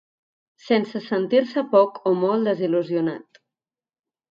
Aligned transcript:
Sense 0.69 1.01
sentir-se 1.07 1.65
poc 1.75 2.01
o 2.13 2.15
molt 2.23 2.51
desil·lusionat 2.51 3.43